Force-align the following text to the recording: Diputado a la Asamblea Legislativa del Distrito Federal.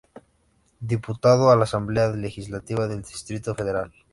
Diputado 0.79 1.51
a 1.51 1.55
la 1.55 1.65
Asamblea 1.65 2.09
Legislativa 2.09 2.87
del 2.87 3.03
Distrito 3.03 3.53
Federal. 3.53 3.93